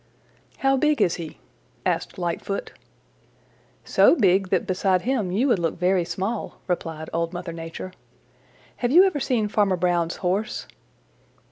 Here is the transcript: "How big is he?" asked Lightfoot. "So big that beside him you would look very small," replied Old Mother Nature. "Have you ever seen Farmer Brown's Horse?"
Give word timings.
"How 0.57 0.77
big 0.77 0.99
is 0.99 1.17
he?" 1.17 1.37
asked 1.85 2.17
Lightfoot. 2.17 2.71
"So 3.85 4.15
big 4.15 4.49
that 4.49 4.65
beside 4.65 5.03
him 5.03 5.31
you 5.31 5.47
would 5.49 5.59
look 5.59 5.77
very 5.77 6.05
small," 6.05 6.57
replied 6.67 7.11
Old 7.13 7.33
Mother 7.33 7.53
Nature. 7.53 7.93
"Have 8.77 8.91
you 8.91 9.03
ever 9.03 9.19
seen 9.19 9.47
Farmer 9.47 9.75
Brown's 9.77 10.15
Horse?" 10.15 10.65